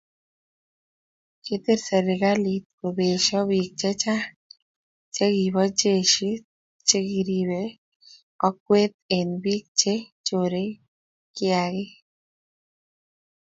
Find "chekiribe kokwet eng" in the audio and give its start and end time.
6.87-9.31